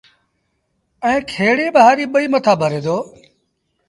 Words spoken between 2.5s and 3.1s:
ڀري دو